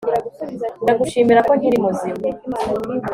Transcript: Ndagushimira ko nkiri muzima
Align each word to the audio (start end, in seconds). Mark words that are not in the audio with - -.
Ndagushimira 0.83 1.41
ko 1.47 1.51
nkiri 1.59 1.77
muzima 1.85 2.25